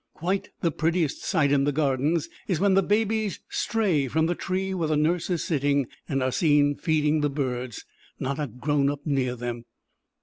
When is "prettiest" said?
0.71-1.23